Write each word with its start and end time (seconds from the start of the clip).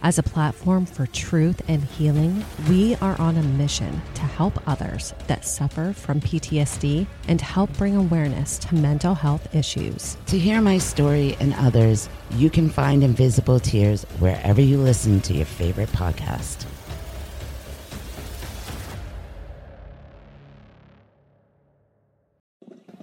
As 0.00 0.16
a 0.16 0.22
platform 0.22 0.86
for 0.86 1.06
truth 1.06 1.60
and 1.66 1.82
healing, 1.82 2.44
we 2.68 2.94
are 2.96 3.20
on 3.20 3.36
a 3.36 3.42
mission 3.42 4.00
to 4.14 4.20
help 4.22 4.56
others 4.68 5.12
that 5.26 5.44
suffer 5.44 5.92
from 5.92 6.20
PTSD 6.20 7.04
and 7.26 7.40
help 7.40 7.76
bring 7.76 7.96
awareness 7.96 8.58
to 8.60 8.76
mental 8.76 9.14
health 9.14 9.52
issues. 9.52 10.16
To 10.26 10.38
hear 10.38 10.60
my 10.60 10.78
story 10.78 11.36
and 11.40 11.52
others, 11.54 12.08
you 12.36 12.48
can 12.48 12.70
find 12.70 13.02
Invisible 13.02 13.58
Tears 13.58 14.04
wherever 14.20 14.60
you 14.60 14.78
listen 14.78 15.20
to 15.22 15.34
your 15.34 15.46
favorite 15.46 15.88
podcast. 15.88 16.64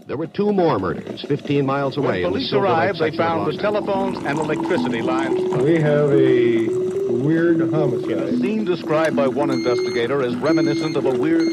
There 0.07 0.17
were 0.17 0.27
two 0.27 0.53
more 0.53 0.79
murders 0.79 1.25
15 1.27 1.65
miles 1.65 1.97
away. 1.97 2.07
When 2.07 2.15
in 2.17 2.23
the 2.23 2.29
police 2.29 2.49
Silver 2.51 2.67
arrived, 2.67 2.99
they 2.99 3.17
found 3.17 3.51
the 3.51 3.61
telephones 3.61 4.17
and 4.19 4.39
electricity 4.39 5.01
lines. 5.01 5.41
We 5.61 5.81
have 5.81 6.11
a 6.11 6.84
weird 7.25 7.59
A 7.59 7.67
homicide. 7.67 8.39
scene 8.39 8.63
described 8.63 9.15
by 9.15 9.27
one 9.27 9.49
investigator 9.49 10.21
as 10.21 10.35
reminiscent 10.35 10.95
of 10.95 11.05
a 11.05 11.11
weird. 11.11 11.47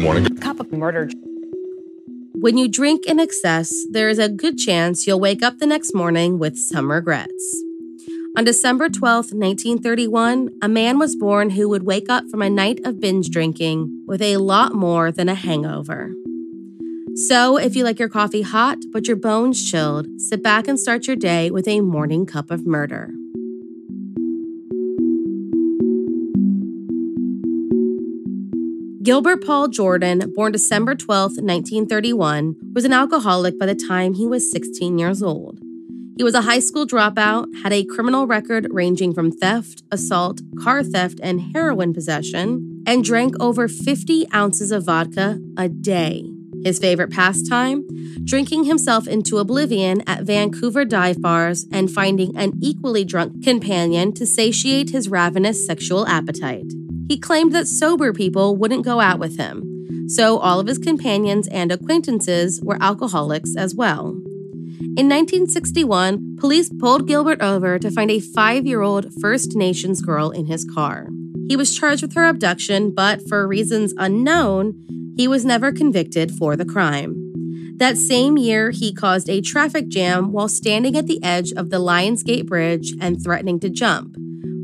Morning. 0.00 0.36
Cup 0.38 0.58
of 0.58 0.72
murder. 0.72 1.08
When 2.32 2.58
you 2.58 2.68
drink 2.68 3.06
in 3.06 3.20
excess, 3.20 3.72
there 3.92 4.08
is 4.08 4.18
a 4.18 4.28
good 4.28 4.58
chance 4.58 5.06
you'll 5.06 5.20
wake 5.20 5.42
up 5.42 5.58
the 5.58 5.66
next 5.66 5.94
morning 5.94 6.38
with 6.38 6.58
some 6.58 6.90
regrets. 6.90 7.62
On 8.36 8.44
December 8.44 8.88
12, 8.88 9.26
1931, 9.32 10.50
a 10.60 10.68
man 10.68 10.98
was 10.98 11.14
born 11.14 11.50
who 11.50 11.68
would 11.68 11.84
wake 11.84 12.10
up 12.10 12.24
from 12.28 12.42
a 12.42 12.50
night 12.50 12.80
of 12.84 13.00
binge 13.00 13.30
drinking 13.30 14.04
with 14.08 14.20
a 14.20 14.38
lot 14.38 14.74
more 14.74 15.12
than 15.12 15.28
a 15.28 15.36
hangover. 15.36 16.12
So, 17.14 17.56
if 17.56 17.76
you 17.76 17.84
like 17.84 18.00
your 18.00 18.08
coffee 18.08 18.42
hot 18.42 18.78
but 18.92 19.06
your 19.06 19.16
bones 19.16 19.70
chilled, 19.70 20.08
sit 20.20 20.42
back 20.42 20.66
and 20.66 20.80
start 20.80 21.06
your 21.06 21.14
day 21.14 21.48
with 21.52 21.68
a 21.68 21.80
morning 21.80 22.26
cup 22.26 22.50
of 22.50 22.66
murder. 22.66 23.14
Gilbert 29.04 29.44
Paul 29.44 29.68
Jordan, 29.68 30.32
born 30.34 30.52
December 30.52 30.94
12, 30.94 31.32
1931, 31.32 32.56
was 32.74 32.86
an 32.86 32.94
alcoholic 32.94 33.58
by 33.58 33.66
the 33.66 33.74
time 33.74 34.14
he 34.14 34.26
was 34.26 34.50
16 34.50 34.96
years 34.96 35.22
old. 35.22 35.58
He 36.16 36.24
was 36.24 36.34
a 36.34 36.40
high 36.40 36.60
school 36.60 36.86
dropout, 36.86 37.48
had 37.62 37.70
a 37.70 37.84
criminal 37.84 38.26
record 38.26 38.66
ranging 38.70 39.12
from 39.12 39.30
theft, 39.30 39.82
assault, 39.90 40.40
car 40.58 40.82
theft, 40.82 41.20
and 41.22 41.52
heroin 41.54 41.92
possession, 41.92 42.82
and 42.86 43.04
drank 43.04 43.34
over 43.42 43.68
50 43.68 44.26
ounces 44.32 44.72
of 44.72 44.86
vodka 44.86 45.38
a 45.58 45.68
day. 45.68 46.24
His 46.64 46.78
favorite 46.78 47.10
pastime? 47.10 47.86
Drinking 48.24 48.64
himself 48.64 49.06
into 49.06 49.36
oblivion 49.36 50.02
at 50.06 50.22
Vancouver 50.22 50.86
dive 50.86 51.20
bars 51.20 51.66
and 51.70 51.90
finding 51.90 52.34
an 52.38 52.54
equally 52.62 53.04
drunk 53.04 53.44
companion 53.44 54.14
to 54.14 54.24
satiate 54.24 54.88
his 54.88 55.10
ravenous 55.10 55.66
sexual 55.66 56.06
appetite. 56.06 56.72
He 57.08 57.18
claimed 57.18 57.52
that 57.52 57.68
sober 57.68 58.12
people 58.12 58.56
wouldn't 58.56 58.84
go 58.84 59.00
out 59.00 59.18
with 59.18 59.36
him, 59.36 60.08
so 60.08 60.38
all 60.38 60.60
of 60.60 60.66
his 60.66 60.78
companions 60.78 61.48
and 61.48 61.70
acquaintances 61.70 62.60
were 62.62 62.78
alcoholics 62.80 63.54
as 63.56 63.74
well. 63.74 64.16
In 64.96 65.08
1961, 65.08 66.36
police 66.38 66.70
pulled 66.78 67.08
Gilbert 67.08 67.42
over 67.42 67.78
to 67.78 67.90
find 67.90 68.10
a 68.10 68.20
five 68.20 68.66
year 68.66 68.82
old 68.82 69.12
First 69.20 69.54
Nations 69.56 70.00
girl 70.00 70.30
in 70.30 70.46
his 70.46 70.64
car. 70.64 71.08
He 71.48 71.56
was 71.56 71.76
charged 71.76 72.02
with 72.02 72.14
her 72.14 72.26
abduction, 72.26 72.94
but 72.94 73.26
for 73.28 73.46
reasons 73.46 73.92
unknown, 73.98 75.14
he 75.16 75.28
was 75.28 75.44
never 75.44 75.72
convicted 75.72 76.32
for 76.32 76.56
the 76.56 76.64
crime. 76.64 77.20
That 77.76 77.98
same 77.98 78.36
year, 78.36 78.70
he 78.70 78.94
caused 78.94 79.28
a 79.28 79.40
traffic 79.40 79.88
jam 79.88 80.32
while 80.32 80.48
standing 80.48 80.96
at 80.96 81.06
the 81.06 81.22
edge 81.22 81.52
of 81.52 81.70
the 81.70 81.80
Lionsgate 81.80 82.46
Bridge 82.46 82.92
and 83.00 83.22
threatening 83.22 83.58
to 83.60 83.68
jump. 83.68 84.16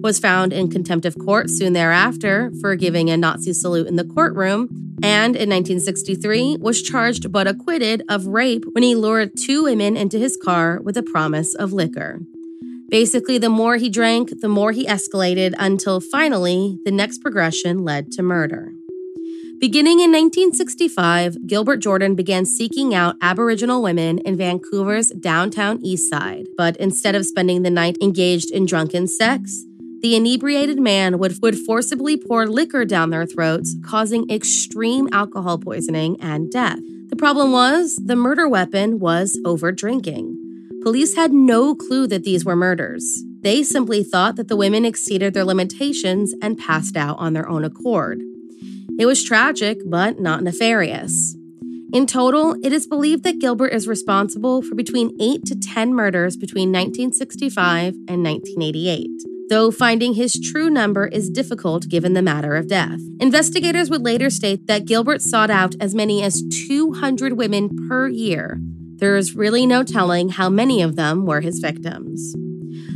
Was 0.02 0.18
found 0.18 0.52
in 0.52 0.70
contempt 0.70 1.04
of 1.04 1.18
court 1.18 1.50
soon 1.50 1.74
thereafter 1.74 2.50
for 2.60 2.74
giving 2.74 3.10
a 3.10 3.16
Nazi 3.16 3.52
salute 3.52 3.86
in 3.86 3.96
the 3.96 4.04
courtroom, 4.04 4.68
and 5.02 5.36
in 5.36 5.50
1963 5.50 6.56
was 6.58 6.80
charged 6.82 7.30
but 7.30 7.46
acquitted 7.46 8.02
of 8.08 8.26
rape 8.26 8.64
when 8.72 8.82
he 8.82 8.94
lured 8.94 9.36
two 9.36 9.64
women 9.64 9.96
into 9.96 10.18
his 10.18 10.38
car 10.42 10.80
with 10.82 10.96
a 10.96 11.02
promise 11.02 11.54
of 11.54 11.72
liquor. 11.72 12.20
Basically, 12.88 13.38
the 13.38 13.50
more 13.50 13.76
he 13.76 13.88
drank, 13.88 14.40
the 14.40 14.48
more 14.48 14.72
he 14.72 14.86
escalated 14.86 15.54
until 15.58 16.00
finally 16.00 16.78
the 16.84 16.90
next 16.90 17.18
progression 17.18 17.84
led 17.84 18.10
to 18.12 18.22
murder. 18.22 18.72
Beginning 19.60 20.00
in 20.00 20.10
1965, 20.10 21.46
Gilbert 21.46 21.76
Jordan 21.76 22.14
began 22.14 22.46
seeking 22.46 22.94
out 22.94 23.16
Aboriginal 23.20 23.82
women 23.82 24.18
in 24.20 24.38
Vancouver's 24.38 25.10
downtown 25.10 25.78
east 25.84 26.08
side. 26.08 26.46
But 26.56 26.78
instead 26.78 27.14
of 27.14 27.26
spending 27.26 27.62
the 27.62 27.68
night 27.68 27.98
engaged 28.00 28.50
in 28.50 28.64
drunken 28.64 29.06
sex, 29.06 29.66
the 30.00 30.16
inebriated 30.16 30.80
man 30.80 31.18
would, 31.18 31.40
would 31.42 31.58
forcibly 31.58 32.16
pour 32.16 32.46
liquor 32.46 32.84
down 32.84 33.10
their 33.10 33.26
throats, 33.26 33.76
causing 33.84 34.30
extreme 34.30 35.08
alcohol 35.12 35.58
poisoning 35.58 36.16
and 36.20 36.50
death. 36.50 36.78
The 37.08 37.16
problem 37.16 37.52
was 37.52 37.96
the 37.96 38.16
murder 38.16 38.48
weapon 38.48 38.98
was 38.98 39.38
over 39.44 39.72
drinking. 39.72 40.36
Police 40.82 41.16
had 41.16 41.32
no 41.32 41.74
clue 41.74 42.06
that 42.06 42.24
these 42.24 42.44
were 42.44 42.56
murders. 42.56 43.22
They 43.42 43.62
simply 43.62 44.02
thought 44.02 44.36
that 44.36 44.48
the 44.48 44.56
women 44.56 44.84
exceeded 44.84 45.34
their 45.34 45.44
limitations 45.44 46.34
and 46.40 46.58
passed 46.58 46.96
out 46.96 47.18
on 47.18 47.32
their 47.32 47.48
own 47.48 47.64
accord. 47.64 48.20
It 48.98 49.06
was 49.06 49.22
tragic, 49.22 49.78
but 49.86 50.20
not 50.20 50.42
nefarious. 50.42 51.36
In 51.92 52.06
total, 52.06 52.54
it 52.62 52.72
is 52.72 52.86
believed 52.86 53.24
that 53.24 53.40
Gilbert 53.40 53.68
is 53.68 53.88
responsible 53.88 54.62
for 54.62 54.74
between 54.74 55.16
8 55.20 55.44
to 55.46 55.58
10 55.58 55.94
murders 55.94 56.36
between 56.36 56.70
1965 56.70 57.94
and 58.08 58.22
1988. 58.22 59.29
Though 59.50 59.70
finding 59.70 60.14
his 60.14 60.40
true 60.40 60.70
number 60.70 61.08
is 61.08 61.28
difficult 61.28 61.88
given 61.88 62.14
the 62.14 62.22
matter 62.22 62.54
of 62.54 62.68
death. 62.68 63.00
Investigators 63.18 63.90
would 63.90 64.02
later 64.02 64.30
state 64.30 64.68
that 64.68 64.86
Gilbert 64.86 65.20
sought 65.20 65.50
out 65.50 65.74
as 65.80 65.94
many 65.94 66.22
as 66.22 66.42
200 66.68 67.34
women 67.34 67.68
per 67.88 68.08
year. 68.08 68.60
There 68.96 69.16
is 69.16 69.34
really 69.34 69.66
no 69.66 69.82
telling 69.82 70.28
how 70.30 70.48
many 70.48 70.80
of 70.80 70.94
them 70.94 71.26
were 71.26 71.40
his 71.40 71.58
victims. 71.58 72.34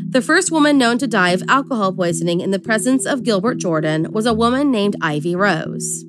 The 0.08 0.22
first 0.22 0.52
woman 0.52 0.78
known 0.78 0.98
to 0.98 1.08
die 1.08 1.30
of 1.30 1.42
alcohol 1.48 1.92
poisoning 1.92 2.40
in 2.40 2.52
the 2.52 2.60
presence 2.60 3.04
of 3.04 3.24
Gilbert 3.24 3.56
Jordan 3.56 4.12
was 4.12 4.24
a 4.24 4.32
woman 4.32 4.70
named 4.70 4.94
Ivy 5.00 5.34
Rose. 5.34 6.04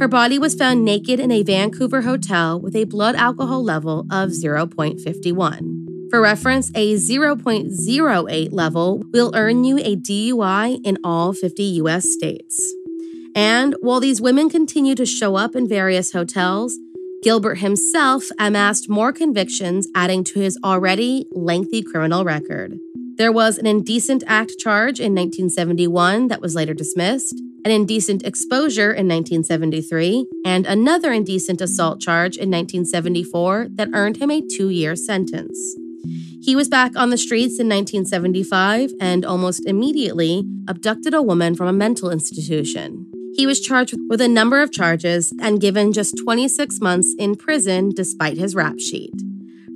Her 0.00 0.08
body 0.08 0.40
was 0.40 0.56
found 0.56 0.84
naked 0.84 1.20
in 1.20 1.30
a 1.30 1.44
Vancouver 1.44 2.02
hotel 2.02 2.60
with 2.60 2.74
a 2.74 2.82
blood 2.82 3.14
alcohol 3.14 3.62
level 3.62 4.00
of 4.10 4.30
0.51. 4.30 5.83
For 6.14 6.20
reference, 6.20 6.70
a 6.76 6.94
0.08 6.94 8.52
level 8.52 9.02
will 9.12 9.32
earn 9.34 9.64
you 9.64 9.78
a 9.78 9.96
DUI 9.96 10.78
in 10.84 10.96
all 11.02 11.32
50 11.32 11.64
US 11.82 12.08
states. 12.08 12.72
And 13.34 13.74
while 13.80 13.98
these 13.98 14.20
women 14.20 14.48
continue 14.48 14.94
to 14.94 15.06
show 15.06 15.34
up 15.34 15.56
in 15.56 15.68
various 15.68 16.12
hotels, 16.12 16.78
Gilbert 17.24 17.56
himself 17.56 18.26
amassed 18.38 18.88
more 18.88 19.12
convictions, 19.12 19.88
adding 19.92 20.22
to 20.22 20.38
his 20.38 20.56
already 20.62 21.26
lengthy 21.32 21.82
criminal 21.82 22.22
record. 22.24 22.78
There 23.16 23.32
was 23.32 23.58
an 23.58 23.66
indecent 23.66 24.22
act 24.28 24.52
charge 24.60 25.00
in 25.00 25.16
1971 25.16 26.28
that 26.28 26.40
was 26.40 26.54
later 26.54 26.74
dismissed, 26.74 27.34
an 27.64 27.72
indecent 27.72 28.22
exposure 28.22 28.92
in 28.92 29.08
1973, 29.08 30.26
and 30.44 30.64
another 30.64 31.12
indecent 31.12 31.60
assault 31.60 32.00
charge 32.00 32.36
in 32.36 32.52
1974 32.52 33.66
that 33.70 33.88
earned 33.92 34.18
him 34.18 34.30
a 34.30 34.40
two 34.40 34.68
year 34.68 34.94
sentence. 34.94 35.74
He 36.44 36.54
was 36.54 36.68
back 36.68 36.92
on 36.94 37.08
the 37.08 37.16
streets 37.16 37.58
in 37.58 37.70
1975 37.70 38.92
and 39.00 39.24
almost 39.24 39.66
immediately 39.66 40.44
abducted 40.68 41.14
a 41.14 41.22
woman 41.22 41.54
from 41.54 41.68
a 41.68 41.72
mental 41.72 42.10
institution. 42.10 43.10
He 43.34 43.46
was 43.46 43.62
charged 43.62 43.96
with 44.10 44.20
a 44.20 44.28
number 44.28 44.60
of 44.60 44.70
charges 44.70 45.32
and 45.40 45.58
given 45.58 45.94
just 45.94 46.18
26 46.18 46.82
months 46.82 47.14
in 47.18 47.34
prison 47.34 47.92
despite 47.96 48.36
his 48.36 48.54
rap 48.54 48.78
sheet. 48.78 49.14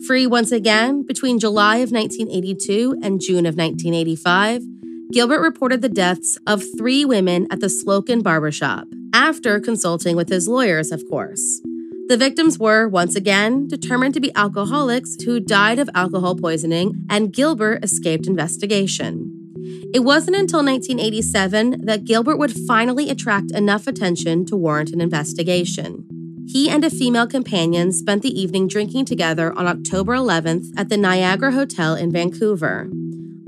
Free 0.07 0.27
once 0.27 0.53
again 0.53 1.07
between 1.07 1.39
July 1.39 1.77
of 1.77 1.91
1982 1.91 2.99
and 3.03 3.19
June 3.19 3.47
of 3.47 3.57
1985, 3.57 4.63
Gilbert 5.11 5.41
reported 5.41 5.81
the 5.81 5.89
deaths 5.89 6.37
of 6.47 6.63
three 6.77 7.03
women 7.03 7.47
at 7.51 7.61
the 7.61 7.71
Slocum 7.71 8.21
barbershop, 8.21 8.87
after 9.15 9.59
consulting 9.59 10.17
with 10.17 10.29
his 10.29 10.47
lawyers, 10.47 10.93
of 10.93 11.03
course. 11.09 11.63
The 12.09 12.17
victims 12.17 12.59
were, 12.59 12.89
once 12.89 13.17
again, 13.17 13.69
determined 13.69 14.15
to 14.15 14.21
be 14.21 14.35
alcoholics 14.35 15.15
who 15.27 15.41
died 15.41 15.79
of 15.79 15.91
alcohol 15.95 16.37
poisoning, 16.37 17.05
and 17.11 17.35
Gilbert 17.35 17.85
escaped 17.85 18.27
investigation. 18.27 19.53
It 19.93 20.01
wasn't 20.01 20.39
until 20.39 20.65
1987 20.65 21.85
that 21.85 22.07
Gilbert 22.07 22.39
would 22.39 22.55
finally 22.67 23.11
attract 23.11 23.51
enough 23.51 23.87
attention 23.87 24.47
to 24.47 24.57
warrant 24.57 24.89
an 24.91 25.03
investigation. 25.03 26.07
He 26.47 26.71
and 26.71 26.83
a 26.83 26.89
female 26.89 27.27
companion 27.27 27.93
spent 27.93 28.23
the 28.23 28.41
evening 28.41 28.69
drinking 28.69 29.05
together 29.05 29.53
on 29.53 29.67
October 29.67 30.15
11th 30.15 30.65
at 30.79 30.89
the 30.89 30.97
Niagara 30.97 31.53
Hotel 31.53 31.95
in 31.95 32.11
Vancouver. 32.11 32.89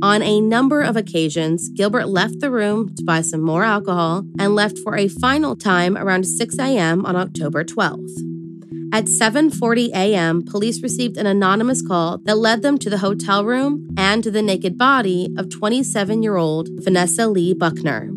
On 0.03 0.23
a 0.23 0.39
number 0.39 0.83
of 0.83 0.97
occasions, 0.97 1.71
Gilbert 1.71 2.09
left 2.09 2.41
the 2.41 2.51
room 2.51 2.95
to 2.97 3.05
buy 3.05 3.23
some 3.23 3.41
more 3.41 3.65
alcohol 3.65 4.25
and 4.39 4.55
left 4.55 4.79
for 4.81 4.99
a 4.99 5.09
final 5.09 5.57
time 5.57 5.97
around 5.97 6.25
6 6.25 6.59
a.m. 6.59 7.07
on 7.07 7.17
October 7.17 7.65
12th. 7.65 8.30
At 8.93 9.05
7:40 9.05 9.91
a.m., 9.91 10.43
police 10.43 10.83
received 10.83 11.17
an 11.17 11.27
anonymous 11.27 11.81
call 11.81 12.19
that 12.25 12.39
led 12.39 12.63
them 12.63 12.77
to 12.79 12.91
the 12.91 12.99
hotel 12.99 13.45
room 13.45 13.89
and 13.97 14.23
to 14.25 14.33
the 14.33 14.43
naked 14.43 14.77
body 14.77 15.33
of 15.39 15.47
27-year-old 15.47 16.69
Vanessa 16.83 17.29
Lee 17.29 17.55
Buckner. 17.55 18.11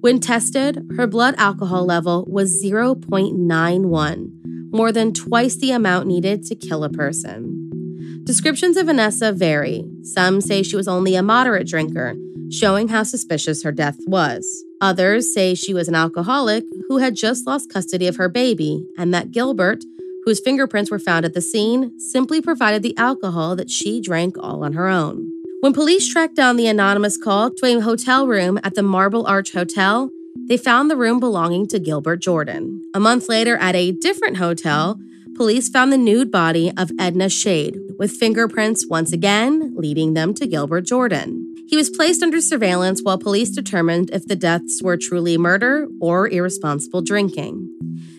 When 0.00 0.18
tested, 0.18 0.84
her 0.96 1.06
blood 1.06 1.36
alcohol 1.38 1.86
level 1.86 2.26
was 2.28 2.64
0.91, 2.64 4.72
more 4.72 4.90
than 4.90 5.12
twice 5.12 5.56
the 5.56 5.70
amount 5.70 6.08
needed 6.08 6.42
to 6.46 6.56
kill 6.56 6.82
a 6.82 6.90
person. 6.90 8.22
Descriptions 8.24 8.76
of 8.76 8.86
Vanessa 8.86 9.32
vary. 9.32 9.84
Some 10.02 10.40
say 10.40 10.64
she 10.64 10.76
was 10.76 10.88
only 10.88 11.14
a 11.14 11.22
moderate 11.22 11.68
drinker, 11.68 12.16
showing 12.50 12.88
how 12.88 13.04
suspicious 13.04 13.62
her 13.62 13.72
death 13.72 13.98
was. 14.06 14.64
Others 14.80 15.32
say 15.32 15.54
she 15.54 15.74
was 15.74 15.88
an 15.88 15.94
alcoholic 15.94 16.64
who 16.88 16.98
had 16.98 17.14
just 17.14 17.46
lost 17.46 17.72
custody 17.72 18.08
of 18.08 18.16
her 18.16 18.28
baby, 18.28 18.84
and 18.98 19.14
that 19.14 19.30
Gilbert, 19.30 19.84
whose 20.28 20.40
fingerprints 20.40 20.90
were 20.90 20.98
found 20.98 21.24
at 21.24 21.32
the 21.32 21.40
scene, 21.40 21.98
simply 21.98 22.42
provided 22.42 22.82
the 22.82 22.94
alcohol 22.98 23.56
that 23.56 23.70
she 23.70 23.98
drank 23.98 24.36
all 24.38 24.62
on 24.62 24.74
her 24.74 24.86
own. 24.86 25.26
When 25.60 25.72
police 25.72 26.06
tracked 26.06 26.36
down 26.36 26.56
the 26.56 26.66
anonymous 26.66 27.16
call 27.16 27.50
to 27.50 27.64
a 27.64 27.80
hotel 27.80 28.26
room 28.26 28.60
at 28.62 28.74
the 28.74 28.82
Marble 28.82 29.26
Arch 29.26 29.52
Hotel, 29.52 30.10
they 30.46 30.58
found 30.58 30.90
the 30.90 30.98
room 30.98 31.18
belonging 31.18 31.66
to 31.68 31.78
Gilbert 31.78 32.20
Jordan. 32.20 32.78
A 32.94 33.00
month 33.00 33.26
later, 33.26 33.56
at 33.56 33.74
a 33.74 33.92
different 33.92 34.36
hotel, 34.36 35.00
police 35.34 35.70
found 35.70 35.94
the 35.94 35.96
nude 35.96 36.30
body 36.30 36.72
of 36.76 36.92
Edna 37.00 37.30
Shade, 37.30 37.78
with 37.98 38.10
fingerprints 38.10 38.86
once 38.86 39.14
again 39.14 39.72
leading 39.76 40.12
them 40.12 40.34
to 40.34 40.46
Gilbert 40.46 40.82
Jordan. 40.82 41.54
He 41.68 41.76
was 41.78 41.88
placed 41.88 42.22
under 42.22 42.42
surveillance 42.42 43.00
while 43.02 43.16
police 43.16 43.48
determined 43.48 44.10
if 44.12 44.26
the 44.26 44.36
deaths 44.36 44.82
were 44.82 44.98
truly 44.98 45.38
murder 45.38 45.88
or 46.02 46.28
irresponsible 46.28 47.00
drinking. 47.00 47.77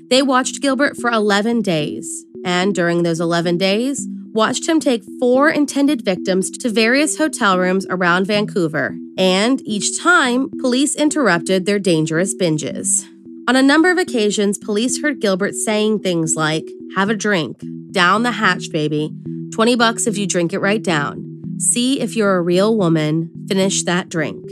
They 0.10 0.24
watched 0.24 0.62
Gilbert 0.62 0.98
for 0.98 1.12
11 1.12 1.62
days, 1.62 2.26
and 2.44 2.74
during 2.74 3.04
those 3.04 3.20
11 3.20 3.58
days, 3.58 4.08
watched 4.32 4.68
him 4.68 4.80
take 4.80 5.04
four 5.20 5.50
intended 5.50 6.04
victims 6.04 6.50
to 6.50 6.70
various 6.70 7.18
hotel 7.18 7.60
rooms 7.60 7.86
around 7.90 8.26
Vancouver, 8.26 8.96
and 9.18 9.62
each 9.66 10.00
time, 10.02 10.50
police 10.60 10.96
interrupted 10.96 11.66
their 11.66 11.78
dangerous 11.78 12.36
binges. 12.36 13.06
On 13.48 13.56
a 13.56 13.62
number 13.62 13.92
of 13.92 13.98
occasions, 14.00 14.58
police 14.58 15.02
heard 15.02 15.22
Gilbert 15.22 15.54
saying 15.54 16.00
things 16.00 16.36
like, 16.36 16.68
Have 16.96 17.10
a 17.10 17.16
drink, 17.16 17.62
down 17.92 18.24
the 18.24 18.32
hatch, 18.32 18.72
baby, 18.72 19.12
20 19.54 19.76
bucks 19.76 20.08
if 20.08 20.18
you 20.18 20.26
drink 20.26 20.54
it 20.54 20.60
right 20.60 20.84
down. 20.84 21.58
See 21.60 22.00
if 22.00 22.16
you're 22.16 22.38
a 22.38 22.42
real 22.42 22.76
woman, 22.76 23.32
finish 23.48 23.84
that 23.84 24.10
drink. 24.10 24.44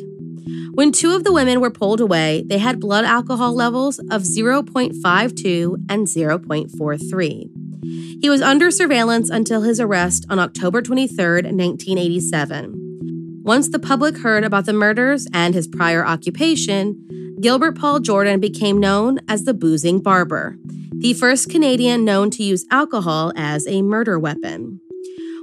When 0.78 0.92
two 0.92 1.16
of 1.16 1.24
the 1.24 1.34
women 1.34 1.60
were 1.60 1.72
pulled 1.72 2.00
away, 2.00 2.44
they 2.46 2.60
had 2.60 2.80
blood 2.80 3.04
alcohol 3.04 3.56
levels 3.56 3.98
of 3.98 4.22
0.52 4.22 5.86
and 5.90 6.06
0.43. 6.06 8.22
He 8.22 8.30
was 8.30 8.44
under 8.44 8.70
surveillance 8.70 9.32
until 9.32 9.64
his 9.64 9.80
arrest 9.80 10.28
on 10.30 10.38
October 10.38 10.84
23, 10.84 11.18
1987. 11.18 13.42
Once 13.42 13.70
the 13.70 13.80
public 13.80 14.20
heard 14.20 14.44
about 14.44 14.68
the 14.68 14.74
murders 14.74 15.26
and 15.34 15.56
his 15.56 15.68
prior 15.68 16.06
occupation, 16.06 17.36
Gilbert 17.42 17.76
Paul 17.76 18.00
Jordan 18.00 18.40
became 18.40 18.80
known 18.80 19.20
as 19.28 19.46
the 19.46 19.56
Boozing 19.56 20.00
Barber, 20.00 20.60
the 20.92 21.16
first 21.16 21.50
Canadian 21.50 22.06
known 22.06 22.30
to 22.30 22.44
use 22.44 22.68
alcohol 22.70 23.34
as 23.36 23.66
a 23.66 23.82
murder 23.82 24.20
weapon. 24.20 24.80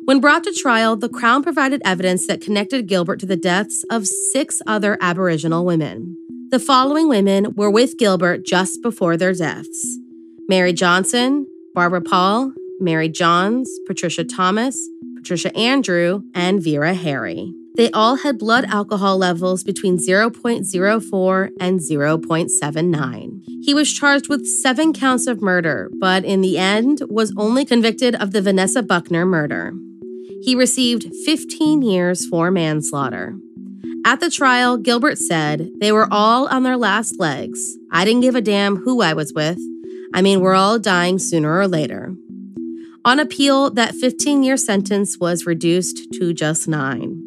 When 0.06 0.20
brought 0.20 0.44
to 0.44 0.52
trial, 0.52 0.96
the 0.96 1.08
Crown 1.08 1.42
provided 1.42 1.80
evidence 1.82 2.26
that 2.26 2.42
connected 2.42 2.86
Gilbert 2.86 3.20
to 3.20 3.26
the 3.26 3.36
deaths 3.36 3.86
of 3.90 4.06
six 4.06 4.60
other 4.66 4.98
Aboriginal 5.00 5.64
women. 5.64 6.14
The 6.50 6.58
following 6.58 7.08
women 7.08 7.54
were 7.54 7.70
with 7.70 7.96
Gilbert 7.96 8.44
just 8.44 8.82
before 8.82 9.16
their 9.16 9.32
deaths 9.32 9.98
Mary 10.46 10.74
Johnson, 10.74 11.46
Barbara 11.74 12.02
Paul, 12.02 12.52
Mary 12.80 13.08
Johns, 13.08 13.78
Patricia 13.86 14.24
Thomas, 14.24 14.78
Patricia 15.16 15.56
Andrew, 15.56 16.22
and 16.34 16.62
Vera 16.62 16.92
Harry. 16.92 17.54
They 17.74 17.90
all 17.90 18.16
had 18.16 18.38
blood 18.38 18.66
alcohol 18.66 19.16
levels 19.16 19.64
between 19.64 19.96
0.04 19.96 21.50
and 21.58 21.80
0.79. 21.80 23.40
He 23.62 23.74
was 23.74 23.92
charged 23.92 24.28
with 24.28 24.46
seven 24.46 24.92
counts 24.92 25.26
of 25.26 25.40
murder, 25.40 25.90
but 25.98 26.24
in 26.24 26.42
the 26.42 26.58
end 26.58 27.00
was 27.08 27.32
only 27.38 27.64
convicted 27.64 28.14
of 28.14 28.32
the 28.32 28.42
Vanessa 28.42 28.82
Buckner 28.82 29.24
murder. 29.24 29.72
He 30.44 30.54
received 30.54 31.10
15 31.24 31.80
years 31.80 32.26
for 32.26 32.50
manslaughter. 32.50 33.34
At 34.04 34.20
the 34.20 34.30
trial, 34.30 34.76
Gilbert 34.76 35.16
said, 35.16 35.70
They 35.80 35.90
were 35.90 36.06
all 36.10 36.46
on 36.48 36.64
their 36.64 36.76
last 36.76 37.18
legs. 37.18 37.78
I 37.90 38.04
didn't 38.04 38.20
give 38.20 38.34
a 38.34 38.42
damn 38.42 38.76
who 38.76 39.00
I 39.00 39.14
was 39.14 39.32
with. 39.32 39.58
I 40.12 40.20
mean, 40.20 40.40
we're 40.40 40.54
all 40.54 40.78
dying 40.78 41.18
sooner 41.18 41.58
or 41.58 41.66
later. 41.66 42.14
On 43.06 43.18
appeal, 43.18 43.70
that 43.70 43.94
15 43.94 44.42
year 44.42 44.58
sentence 44.58 45.16
was 45.18 45.46
reduced 45.46 46.12
to 46.12 46.34
just 46.34 46.68
nine. 46.68 47.22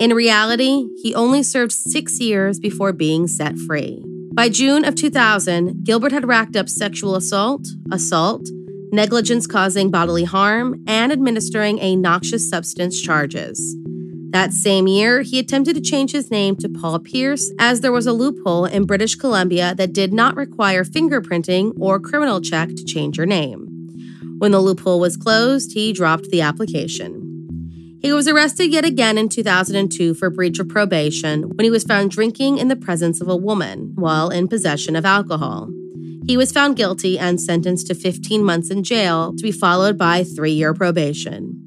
In 0.00 0.14
reality, 0.14 0.88
he 1.02 1.14
only 1.14 1.42
served 1.42 1.72
six 1.72 2.18
years 2.18 2.58
before 2.58 2.94
being 2.94 3.26
set 3.26 3.58
free. 3.58 4.02
By 4.32 4.48
June 4.48 4.86
of 4.86 4.94
2000, 4.94 5.84
Gilbert 5.84 6.12
had 6.12 6.26
racked 6.26 6.56
up 6.56 6.70
sexual 6.70 7.14
assault, 7.14 7.66
assault, 7.92 8.48
negligence 8.94 9.46
causing 9.46 9.90
bodily 9.90 10.24
harm, 10.24 10.82
and 10.86 11.12
administering 11.12 11.78
a 11.80 11.96
noxious 11.96 12.48
substance 12.48 13.00
charges. 13.00 13.76
That 14.30 14.52
same 14.52 14.88
year, 14.88 15.22
he 15.22 15.38
attempted 15.38 15.76
to 15.76 15.80
change 15.80 16.10
his 16.10 16.30
name 16.30 16.56
to 16.56 16.68
Paul 16.68 16.98
Pierce, 16.98 17.52
as 17.58 17.80
there 17.80 17.92
was 17.92 18.06
a 18.06 18.12
loophole 18.12 18.64
in 18.64 18.84
British 18.84 19.14
Columbia 19.14 19.74
that 19.76 19.92
did 19.92 20.12
not 20.12 20.34
require 20.34 20.82
fingerprinting 20.82 21.72
or 21.78 22.00
criminal 22.00 22.40
check 22.40 22.70
to 22.70 22.84
change 22.84 23.16
your 23.16 23.26
name. 23.26 23.68
When 24.38 24.50
the 24.50 24.60
loophole 24.60 24.98
was 24.98 25.16
closed, 25.16 25.72
he 25.74 25.92
dropped 25.92 26.30
the 26.30 26.40
application. 26.40 27.98
He 28.02 28.12
was 28.12 28.28
arrested 28.28 28.72
yet 28.72 28.84
again 28.84 29.16
in 29.16 29.28
2002 29.28 30.14
for 30.14 30.30
breach 30.30 30.58
of 30.58 30.68
probation 30.68 31.44
when 31.44 31.64
he 31.64 31.70
was 31.70 31.84
found 31.84 32.10
drinking 32.10 32.58
in 32.58 32.68
the 32.68 32.76
presence 32.76 33.20
of 33.20 33.28
a 33.28 33.36
woman 33.36 33.92
while 33.94 34.30
in 34.30 34.48
possession 34.48 34.96
of 34.96 35.06
alcohol. 35.06 35.70
He 36.26 36.38
was 36.38 36.52
found 36.52 36.76
guilty 36.76 37.18
and 37.18 37.38
sentenced 37.38 37.86
to 37.88 37.94
15 37.94 38.42
months 38.42 38.70
in 38.70 38.82
jail 38.82 39.34
to 39.36 39.42
be 39.42 39.52
followed 39.52 39.98
by 39.98 40.24
three 40.24 40.52
year 40.52 40.72
probation. 40.72 41.60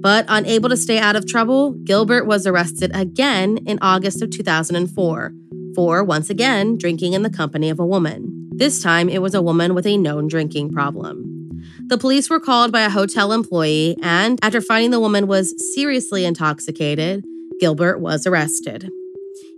But 0.00 0.24
unable 0.28 0.70
to 0.70 0.76
stay 0.76 0.98
out 0.98 1.16
of 1.16 1.26
trouble, 1.26 1.72
Gilbert 1.72 2.24
was 2.24 2.46
arrested 2.46 2.90
again 2.94 3.58
in 3.66 3.78
August 3.82 4.22
of 4.22 4.30
2004 4.30 5.32
for 5.74 6.02
once 6.02 6.30
again 6.30 6.78
drinking 6.78 7.12
in 7.12 7.22
the 7.22 7.30
company 7.30 7.68
of 7.68 7.78
a 7.78 7.86
woman. 7.86 8.48
This 8.56 8.82
time 8.82 9.08
it 9.08 9.20
was 9.20 9.34
a 9.34 9.42
woman 9.42 9.74
with 9.74 9.86
a 9.86 9.98
known 9.98 10.26
drinking 10.26 10.72
problem. 10.72 11.62
The 11.88 11.98
police 11.98 12.30
were 12.30 12.40
called 12.40 12.72
by 12.72 12.82
a 12.82 12.90
hotel 12.90 13.32
employee, 13.32 13.96
and 14.02 14.38
after 14.42 14.60
finding 14.60 14.90
the 14.90 15.00
woman 15.00 15.26
was 15.26 15.54
seriously 15.74 16.24
intoxicated, 16.24 17.24
Gilbert 17.60 17.98
was 17.98 18.26
arrested. 18.26 18.90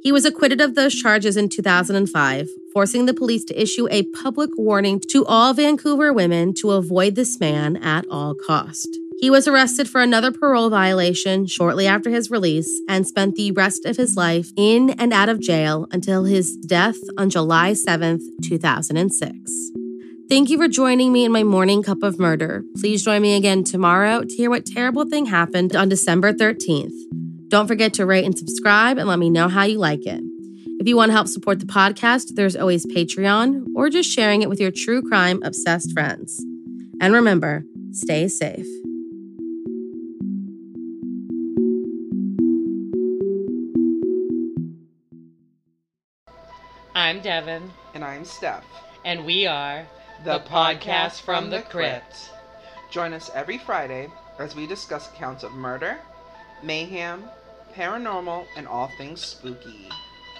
He 0.02 0.12
was 0.12 0.24
acquitted 0.24 0.60
of 0.60 0.74
those 0.74 0.94
charges 0.94 1.36
in 1.36 1.48
2005, 1.48 2.48
forcing 2.72 3.06
the 3.06 3.14
police 3.14 3.44
to 3.44 3.60
issue 3.60 3.86
a 3.90 4.04
public 4.04 4.50
warning 4.56 5.00
to 5.10 5.26
all 5.26 5.52
Vancouver 5.52 6.12
women 6.12 6.54
to 6.54 6.72
avoid 6.72 7.16
this 7.16 7.38
man 7.38 7.76
at 7.76 8.06
all 8.10 8.34
cost. 8.34 8.88
He 9.18 9.28
was 9.28 9.46
arrested 9.46 9.86
for 9.86 10.00
another 10.00 10.32
parole 10.32 10.70
violation 10.70 11.46
shortly 11.46 11.86
after 11.86 12.08
his 12.08 12.30
release 12.30 12.80
and 12.88 13.06
spent 13.06 13.34
the 13.34 13.52
rest 13.52 13.84
of 13.84 13.98
his 13.98 14.16
life 14.16 14.48
in 14.56 14.90
and 14.90 15.12
out 15.12 15.28
of 15.28 15.40
jail 15.40 15.86
until 15.92 16.24
his 16.24 16.56
death 16.56 16.96
on 17.18 17.28
July 17.28 17.72
7th, 17.72 18.22
2006. 18.42 19.70
Thank 20.30 20.48
you 20.48 20.56
for 20.56 20.68
joining 20.68 21.12
me 21.12 21.26
in 21.26 21.32
my 21.32 21.42
morning 21.42 21.82
cup 21.82 22.02
of 22.02 22.18
murder. 22.18 22.62
Please 22.78 23.04
join 23.04 23.20
me 23.20 23.36
again 23.36 23.64
tomorrow 23.64 24.22
to 24.22 24.34
hear 24.34 24.48
what 24.48 24.64
terrible 24.64 25.04
thing 25.04 25.26
happened 25.26 25.76
on 25.76 25.90
December 25.90 26.32
13th. 26.32 26.94
Don't 27.50 27.66
forget 27.66 27.94
to 27.94 28.06
rate 28.06 28.24
and 28.24 28.38
subscribe 28.38 28.96
and 28.96 29.08
let 29.08 29.18
me 29.18 29.28
know 29.28 29.48
how 29.48 29.64
you 29.64 29.78
like 29.78 30.06
it. 30.06 30.22
If 30.78 30.86
you 30.86 30.96
want 30.96 31.08
to 31.08 31.14
help 31.14 31.26
support 31.26 31.58
the 31.58 31.66
podcast, 31.66 32.36
there's 32.36 32.54
always 32.54 32.86
Patreon 32.86 33.66
or 33.74 33.90
just 33.90 34.08
sharing 34.08 34.42
it 34.42 34.48
with 34.48 34.60
your 34.60 34.70
true 34.70 35.02
crime 35.02 35.42
obsessed 35.42 35.92
friends. 35.92 36.38
And 37.00 37.12
remember, 37.12 37.64
stay 37.90 38.28
safe. 38.28 38.68
I'm 46.94 47.20
Devin, 47.20 47.68
And 47.94 48.04
I'm 48.04 48.24
Steph, 48.24 48.64
and 49.04 49.24
we 49.24 49.48
are 49.48 49.84
the, 50.22 50.38
podcast 50.38 51.22
from 51.22 51.50
the 51.50 51.62
crypt. 51.62 52.30
Join 52.92 53.12
us 53.12 53.28
every 53.34 53.58
Friday 53.58 54.08
as 54.38 54.54
we 54.54 54.68
discuss 54.68 55.10
accounts 55.10 55.42
of 55.42 55.50
murder, 55.52 55.98
mayhem, 56.62 57.24
paranormal, 57.74 58.46
and 58.56 58.66
all 58.66 58.88
things 58.88 59.20
spooky. 59.20 59.88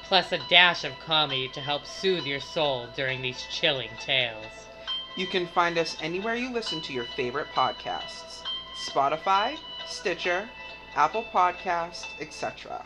Plus 0.04 0.32
a 0.32 0.38
dash 0.49 0.84
of 0.84 0.99
comedy 0.99 1.49
to 1.54 1.60
help 1.60 1.87
soothe 1.87 2.26
your 2.26 2.40
soul 2.40 2.88
during 2.96 3.22
these 3.22 3.44
chilling 3.50 3.90
tales. 4.00 4.46
You 5.16 5.26
can 5.26 5.46
find 5.46 5.78
us 5.78 5.96
anywhere 6.00 6.34
you 6.34 6.52
listen 6.52 6.82
to 6.82 6.92
your 6.92 7.06
favorite 7.16 7.46
podcasts 7.54 8.42
Spotify, 8.88 9.56
Stitcher, 9.87 10.49
Apple 10.94 11.25
Podcasts, 11.32 12.04
etc. 12.20 12.84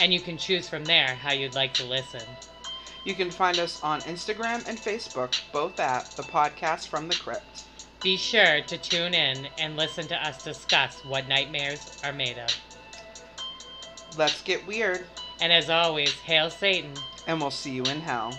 and 0.00 0.14
you 0.14 0.20
can 0.20 0.38
choose 0.38 0.68
from 0.68 0.84
there 0.84 1.14
how 1.14 1.32
you'd 1.32 1.54
like 1.54 1.74
to 1.74 1.84
listen. 1.84 2.22
You 3.04 3.14
can 3.14 3.30
find 3.30 3.58
us 3.58 3.82
on 3.82 4.00
Instagram 4.02 4.66
and 4.68 4.78
Facebook, 4.78 5.34
both 5.52 5.78
at 5.80 6.10
The 6.16 6.22
Podcast 6.24 6.88
from 6.88 7.08
the 7.08 7.14
Crypt. 7.14 7.64
Be 8.02 8.16
sure 8.16 8.60
to 8.62 8.78
tune 8.78 9.14
in 9.14 9.48
and 9.58 9.76
listen 9.76 10.06
to 10.08 10.14
us 10.26 10.44
discuss 10.44 11.04
what 11.04 11.26
nightmares 11.28 12.00
are 12.04 12.12
made 12.12 12.38
of. 12.38 12.50
Let's 14.16 14.42
get 14.42 14.66
weird, 14.66 15.06
And 15.40 15.52
as 15.52 15.70
always, 15.70 16.12
hail 16.20 16.50
Satan. 16.50 16.94
and 17.26 17.40
we'll 17.40 17.50
see 17.50 17.72
you 17.72 17.82
in 17.84 18.00
hell. 18.00 18.36